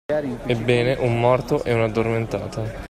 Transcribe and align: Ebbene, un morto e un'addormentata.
Ebbene, 0.47 0.95
un 1.01 1.19
morto 1.19 1.63
e 1.63 1.73
un'addormentata. 1.75 2.73